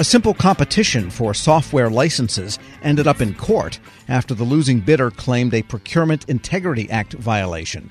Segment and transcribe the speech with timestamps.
[0.00, 5.52] A simple competition for software licenses ended up in court after the losing bidder claimed
[5.52, 7.90] a Procurement Integrity Act violation.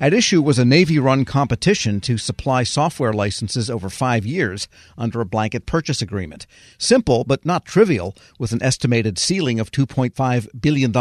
[0.00, 5.20] At issue was a Navy run competition to supply software licenses over five years under
[5.20, 6.46] a blanket purchase agreement.
[6.78, 10.94] Simple, but not trivial, with an estimated ceiling of $2.5 billion.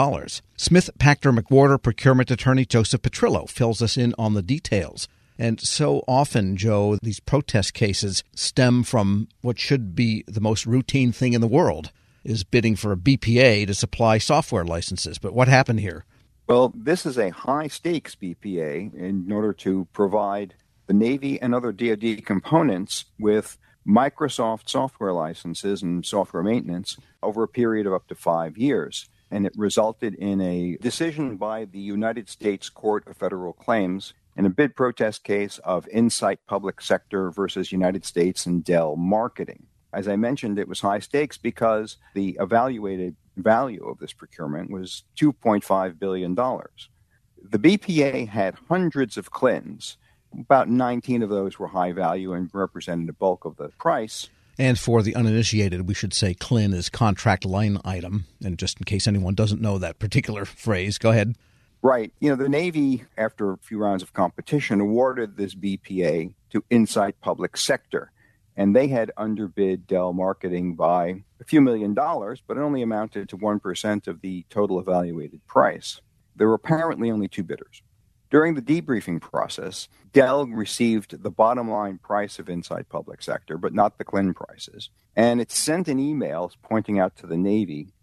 [0.58, 5.08] Smith Pachter McWhorter procurement attorney Joseph Petrillo fills us in on the details.
[5.40, 11.14] And so often, Joe, these protest cases stem from what should be the most routine
[11.14, 11.94] thing in the world
[12.26, 15.18] is bidding for a BPA to supply software licenses.
[15.18, 16.04] But what happened here?
[16.48, 20.56] Well, this is a high stakes BPA in order to provide
[20.88, 27.48] the Navy and other DoD components with Microsoft software licenses and software maintenance over a
[27.48, 29.08] period of up to five years.
[29.32, 34.46] And it resulted in a decision by the United States Court of Federal Claims in
[34.46, 39.68] a bid protest case of Insight Public Sector versus United States and Dell Marketing.
[39.92, 45.04] As I mentioned, it was high stakes because the evaluated value of this procurement was
[45.20, 46.36] $2.5 billion.
[46.36, 49.98] The BPA had hundreds of CLINs.
[50.34, 54.30] About 19 of those were high value and represented the bulk of the price.
[54.58, 58.24] And for the uninitiated, we should say CLIN is contract line item.
[58.42, 61.36] And just in case anyone doesn't know that particular phrase, go ahead.
[61.82, 62.12] Right.
[62.20, 67.22] You know, the Navy, after a few rounds of competition, awarded this BPA to Insight
[67.22, 68.12] Public Sector.
[68.58, 73.30] And they had underbid Dell Marketing by a few million dollars, but it only amounted
[73.30, 76.02] to 1% of the total evaluated price.
[76.36, 77.82] There were apparently only two bidders.
[78.30, 83.74] During the debriefing process, Dell received the bottom line price of Insight Public Sector, but
[83.74, 84.90] not the CLIN prices.
[85.16, 87.94] And it sent an email pointing out to the Navy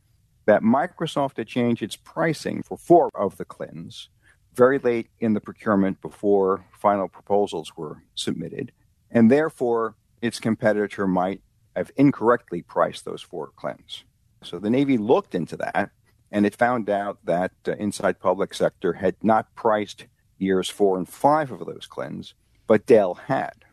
[0.47, 4.09] that Microsoft had changed its pricing for four of the CLINs
[4.57, 8.73] very late in the procurement before final proposals were submitted,
[9.11, 11.43] and therefore its competitor might
[11.77, 14.05] have incorrectly priced those four CLINs.
[14.43, 15.91] So the Navy looked into that,
[16.33, 20.07] and it found out that uh, Insight Public Sector had not priced
[20.39, 22.33] years four and five of those CLINs,
[22.67, 23.66] but Dell had.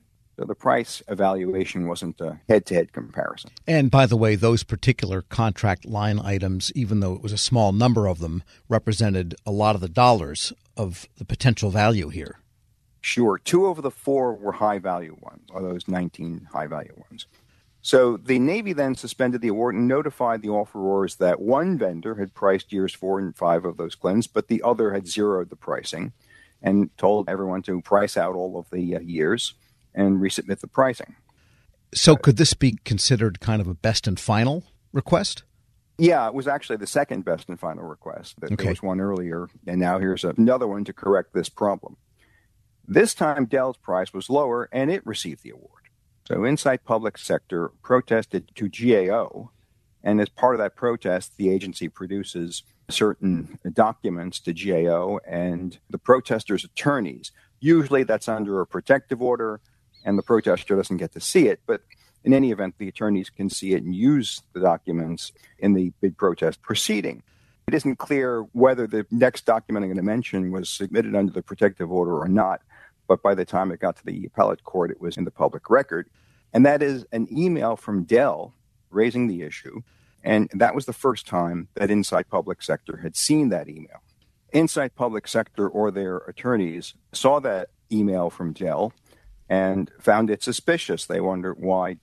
[0.43, 3.51] So the price evaluation wasn't a head to head comparison.
[3.65, 7.71] And by the way, those particular contract line items, even though it was a small
[7.71, 12.39] number of them, represented a lot of the dollars of the potential value here.
[12.99, 13.37] Sure.
[13.37, 17.25] Two of the four were high value ones, or those 19 high value ones.
[17.81, 22.33] So the Navy then suspended the award and notified the offerors that one vendor had
[22.33, 26.11] priced years four and five of those CLINs, but the other had zeroed the pricing
[26.61, 29.53] and told everyone to price out all of the uh, years
[29.93, 31.15] and resubmit the pricing.
[31.93, 35.43] So, could this be considered kind of a best and final request?
[35.97, 38.35] Yeah, it was actually the second best and final request.
[38.43, 38.55] Okay.
[38.55, 41.97] There was one earlier, and now here's another one to correct this problem.
[42.87, 45.83] This time, Dell's price was lower, and it received the award.
[46.27, 49.51] So, Insight Public Sector protested to GAO,
[50.03, 55.97] and as part of that protest, the agency produces certain documents to GAO and the
[55.97, 57.31] protesters' attorneys.
[57.59, 59.61] Usually, that's under a protective order
[60.06, 61.59] and the protester doesn't get to see it.
[61.66, 61.81] But
[62.24, 66.18] in any event, the attorneys can see it and use the documents in the bid
[66.18, 67.24] protest proceeding.
[67.68, 71.41] It isn't clear whether the next document I'm going to mention was submitted under the
[71.41, 72.62] protective order or not,
[73.08, 75.69] but by the time it got to the appellate court, it was in the public
[75.69, 76.09] record.
[76.53, 78.53] And that is an email from Dell
[78.90, 79.81] raising the issue.
[80.24, 84.02] And that was the first time that Insight Public Sector had seen that email.
[84.53, 88.94] Insight Public Sector or their attorneys saw that email from Dell
[89.49, 91.05] and found it suspicious.
[91.05, 91.97] They wondered why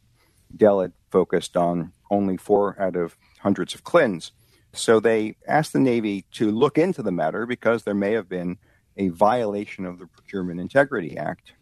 [0.54, 4.32] Dell had focused on only four out of hundreds of CLINs.
[4.72, 8.58] So they asked the Navy to look into the matter because there may have been
[8.96, 11.52] a violation of the Procurement Integrity Act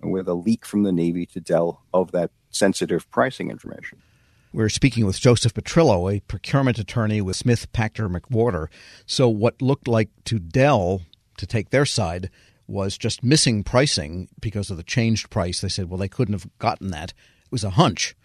[0.00, 4.02] with a leak from the Navy to Dell of that sensitive pricing information.
[4.52, 8.66] We're speaking with Joseph Petrillo, a procurement attorney with Smith Pachter McWhorter.
[9.06, 11.02] So, what looked like to Dell,
[11.38, 12.28] to take their side,
[12.72, 15.60] was just missing pricing because of the changed price.
[15.60, 17.10] They said, well, they couldn't have gotten that.
[17.44, 18.16] It was a hunch.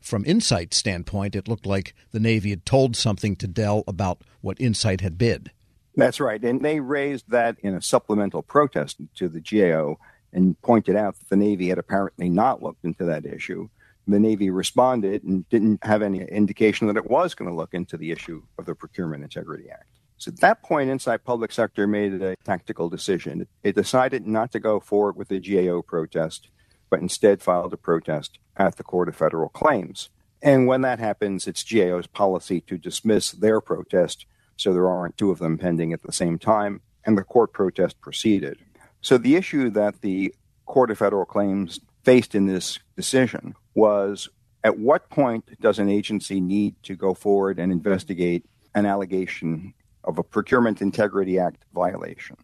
[0.00, 4.60] From Insight standpoint, it looked like the Navy had told something to Dell about what
[4.60, 5.52] Insight had bid.
[5.94, 6.42] That's right.
[6.42, 9.98] And they raised that in a supplemental protest to the GAO
[10.32, 13.68] and pointed out that the Navy had apparently not looked into that issue.
[14.08, 17.96] The Navy responded and didn't have any indication that it was going to look into
[17.96, 19.86] the issue of the Procurement Integrity Act.
[20.22, 23.48] So at that point, Insight Public Sector made a tactical decision.
[23.64, 26.48] It decided not to go forward with the GAO protest,
[26.90, 30.10] but instead filed a protest at the Court of Federal Claims.
[30.40, 34.26] And when that happens, it's GAO's policy to dismiss their protest
[34.56, 38.00] so there aren't two of them pending at the same time, and the court protest
[38.00, 38.58] proceeded.
[39.00, 40.32] So the issue that the
[40.66, 44.28] Court of Federal Claims faced in this decision was
[44.64, 48.44] At what point does an agency need to go forward and investigate
[48.74, 52.36] an allegation of a Procurement Integrity Act violation?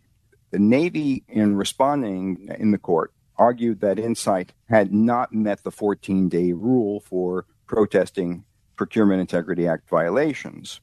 [0.50, 6.28] The Navy, in responding in the court, argued that Insight had not met the 14
[6.28, 8.44] day rule for protesting
[8.76, 10.80] Procurement Integrity Act violations.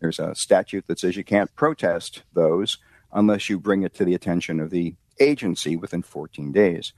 [0.00, 2.78] There's a statute that says you can't protest those
[3.12, 6.92] unless you bring it to the attention of the agency within 14 days.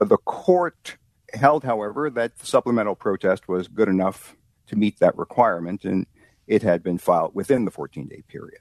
[0.00, 0.96] The court
[1.32, 4.36] held, however, that the supplemental protest was good enough
[4.66, 6.06] to meet that requirement, and
[6.46, 8.60] it had been filed within the 14 day period.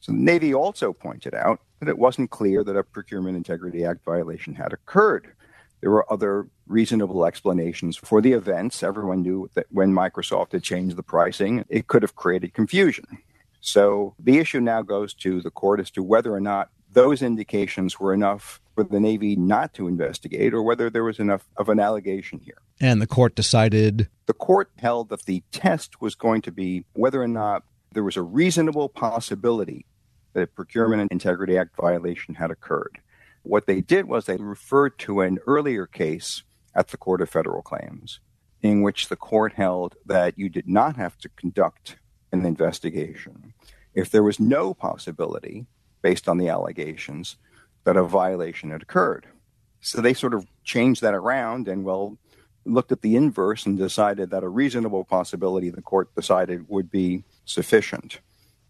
[0.00, 4.04] So the Navy also pointed out that it wasn't clear that a Procurement Integrity Act
[4.04, 5.32] violation had occurred.
[5.80, 8.82] There were other reasonable explanations for the events.
[8.82, 13.04] Everyone knew that when Microsoft had changed the pricing, it could have created confusion.
[13.60, 17.98] So the issue now goes to the court as to whether or not those indications
[17.98, 21.80] were enough for the Navy not to investigate or whether there was enough of an
[21.80, 22.58] allegation here.
[22.80, 24.08] And the court decided?
[24.26, 27.62] The court held that the test was going to be whether or not
[27.92, 29.86] there was a reasonable possibility
[30.34, 33.00] that a Procurement Integrity Act violation had occurred.
[33.42, 36.42] What they did was they referred to an earlier case
[36.74, 38.20] at the Court of Federal Claims
[38.62, 41.96] in which the court held that you did not have to conduct
[42.32, 43.54] an investigation
[43.94, 45.66] if there was no possibility,
[46.02, 47.36] based on the allegations,
[47.84, 49.26] that a violation had occurred.
[49.80, 52.18] So they sort of changed that around and, well,
[52.66, 57.24] looked at the inverse and decided that a reasonable possibility the court decided would be
[57.44, 58.20] sufficient.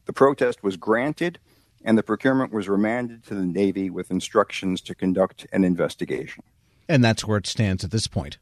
[0.06, 1.38] The protest was granted
[1.84, 6.43] and the procurement was remanded to the Navy with instructions to conduct an investigation.
[6.88, 8.38] And that's where it stands at this point.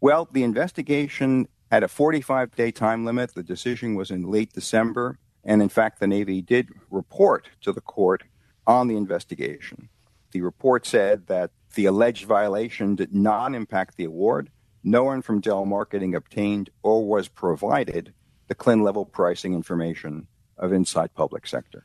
[0.00, 3.34] Well, the investigation had a 45 day time limit.
[3.34, 5.18] The decision was in late December.
[5.44, 8.24] And in fact, the Navy did report to the court
[8.66, 9.88] on the investigation.
[10.32, 14.50] The report said that the alleged violation did not impact the award.
[14.84, 18.12] No one from Dell Marketing obtained or was provided
[18.48, 20.26] the CLIN level pricing information
[20.58, 21.84] of Insight Public Sector.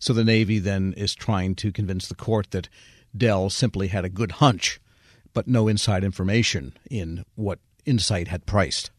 [0.00, 2.68] So the Navy then is trying to convince the court that
[3.16, 4.80] Dell simply had a good hunch,
[5.34, 8.90] but no inside information in what Insight had priced.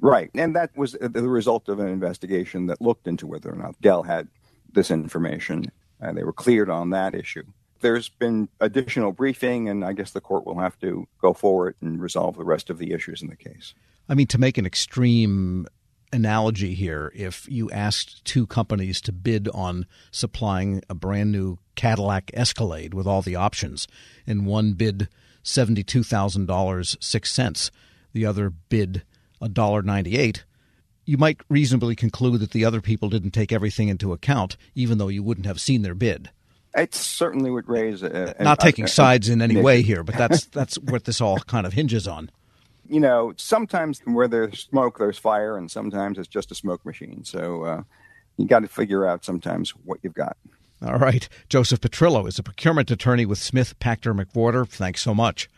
[0.00, 0.30] Right.
[0.34, 4.02] And that was the result of an investigation that looked into whether or not Dell
[4.02, 4.28] had
[4.72, 7.44] this information, and they were cleared on that issue.
[7.80, 12.00] There's been additional briefing, and I guess the court will have to go forward and
[12.00, 13.74] resolve the rest of the issues in the case.
[14.08, 15.66] I mean, to make an extreme
[16.12, 22.30] analogy here, if you asked two companies to bid on supplying a brand new Cadillac
[22.34, 23.86] Escalade with all the options,
[24.26, 25.08] and one bid
[25.44, 27.70] $72,000, six cents,
[28.12, 29.04] the other bid
[29.40, 30.42] $1.98,
[31.06, 35.08] you might reasonably conclude that the other people didn't take everything into account, even though
[35.08, 36.30] you wouldn't have seen their bid.
[36.74, 38.02] It certainly would raise.
[38.02, 41.38] A, Not taking a, sides in any way here, but that's that's what this all
[41.40, 42.30] kind of hinges on.
[42.92, 47.22] You know, sometimes where there's smoke, there's fire, and sometimes it's just a smoke machine.
[47.22, 47.82] So uh,
[48.36, 50.36] you got to figure out sometimes what you've got.
[50.84, 54.66] All right, Joseph Petrillo is a procurement attorney with Smith Pachter McWhorter.
[54.66, 55.48] Thanks so much.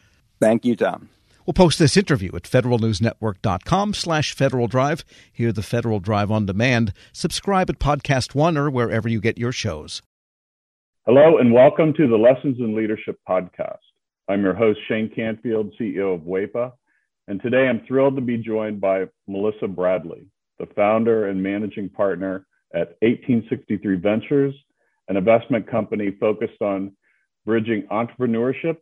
[0.40, 1.08] Thank you, Tom.
[1.46, 5.02] We'll post this interview at federalnewsnetwork.com slash Federal Drive.
[5.32, 6.92] Hear the Federal Drive on demand.
[7.12, 10.02] Subscribe at Podcast One or wherever you get your shows.
[11.04, 13.82] Hello and welcome to the Lessons in Leadership podcast.
[14.28, 16.70] I'm your host, Shane Canfield, CEO of WEPA.
[17.26, 20.28] And today I'm thrilled to be joined by Melissa Bradley,
[20.60, 24.54] the founder and managing partner at 1863 Ventures,
[25.08, 26.92] an investment company focused on
[27.44, 28.76] bridging entrepreneurship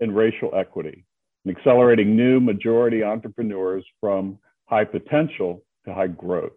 [0.00, 1.04] and racial equity
[1.44, 6.52] and accelerating new majority entrepreneurs from high potential to high growth.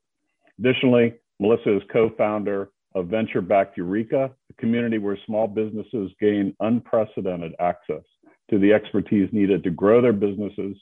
[0.59, 6.55] Additionally, Melissa is co founder of Venture Backed Ureeka, a community where small businesses gain
[6.59, 8.03] unprecedented access
[8.49, 10.77] to the expertise needed to grow their businesses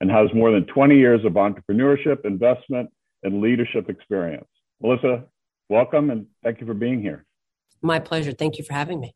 [0.00, 2.90] and has more than 20 years of entrepreneurship, investment,
[3.22, 4.48] and leadership experience.
[4.80, 5.24] Melissa,
[5.68, 7.24] welcome and thank you for being here.
[7.82, 8.32] My pleasure.
[8.32, 9.14] Thank you for having me.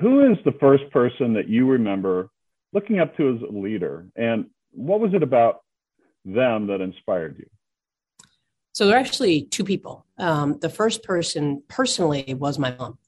[0.00, 2.30] Who is the first person that you remember
[2.72, 4.06] looking up to as a leader?
[4.16, 5.60] And what was it about
[6.24, 7.46] them that inspired you?
[8.74, 10.04] So there are actually two people.
[10.18, 12.98] Um, the first person, personally, was my mom.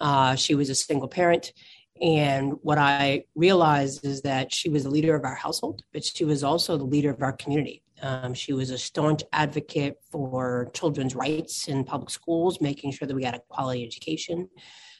[0.00, 1.52] Uh, she was a single parent.
[2.00, 6.24] And what I realized is that she was the leader of our household, but she
[6.24, 7.82] was also the leader of our community.
[8.02, 13.14] Um, she was a staunch advocate for children's rights in public schools, making sure that
[13.14, 14.48] we got a quality education.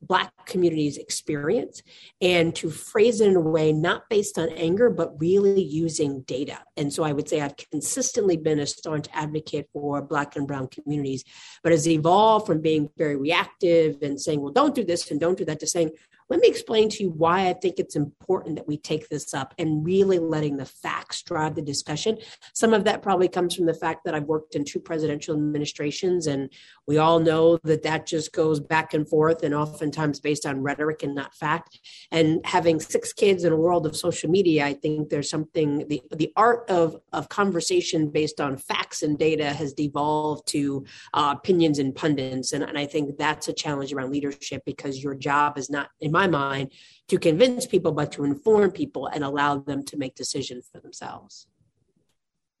[0.00, 1.82] black communities experience
[2.20, 6.58] and to phrase it in a way not based on anger but really using data
[6.76, 10.68] and so i would say i've consistently been a staunch advocate for black and brown
[10.68, 11.24] communities
[11.64, 15.38] but has evolved from being very reactive and saying well don't do this and don't
[15.38, 15.90] do that to saying
[16.30, 19.54] let me explain to you why I think it's important that we take this up
[19.58, 22.18] and really letting the facts drive the discussion.
[22.54, 26.26] Some of that probably comes from the fact that I've worked in two presidential administrations,
[26.26, 26.52] and
[26.86, 29.54] we all know that that just goes back and forth and
[29.88, 31.80] oftentimes based on rhetoric and not fact.
[32.10, 36.02] And having six kids in a world of social media, I think there's something, the,
[36.14, 41.78] the art of, of conversation based on facts and data has devolved to uh, opinions
[41.78, 42.52] and pundits.
[42.52, 46.12] And, and I think that's a challenge around leadership because your job is not, in
[46.12, 46.72] my mind,
[47.08, 51.46] to convince people, but to inform people and allow them to make decisions for themselves.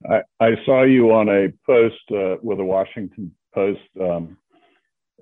[0.08, 4.36] I, I saw you on a post uh, with a Washington Post um,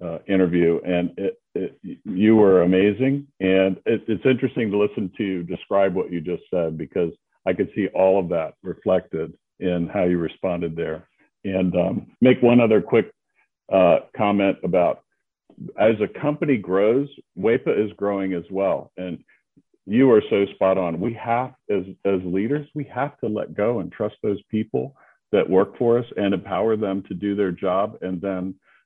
[0.04, 3.26] uh, interview, and it, it, you were amazing.
[3.40, 7.12] And it, it's interesting to listen to describe what you just said because
[7.46, 11.08] I could see all of that reflected in how you responded there.
[11.44, 13.10] And um, make one other quick
[13.72, 15.02] uh, comment about
[15.78, 17.08] as a company grows,
[17.38, 18.92] WEPA is growing as well.
[18.96, 19.18] And
[19.86, 21.00] you are so spot on.
[21.00, 24.94] We have, as, as leaders, we have to let go and trust those people
[25.32, 28.54] that work for us and empower them to do their job and then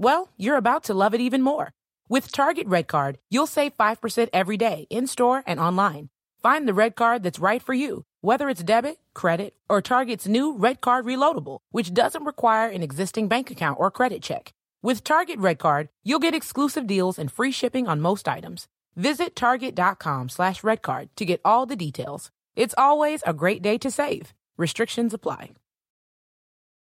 [0.00, 1.72] Well, you're about to love it even more.
[2.08, 6.08] With Target Red Card, you'll save 5% every day in store and online.
[6.40, 10.56] Find the red card that's right for you, whether it's debit, credit, or Target's new
[10.56, 14.52] Red Card Reloadable, which doesn't require an existing bank account or credit check.
[14.84, 18.68] With Target Red Card, you'll get exclusive deals and free shipping on most items.
[18.94, 22.30] Visit target.com slash redcard to get all the details.
[22.54, 24.32] It's always a great day to save.
[24.56, 25.50] Restrictions apply.